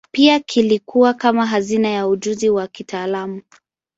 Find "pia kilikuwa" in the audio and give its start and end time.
0.11-1.13